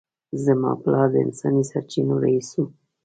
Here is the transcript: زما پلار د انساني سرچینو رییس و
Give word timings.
زما 0.43 0.71
پلار 0.81 1.07
د 1.13 1.15
انساني 1.25 1.63
سرچینو 1.71 2.15
رییس 2.23 2.49
و 2.59 2.63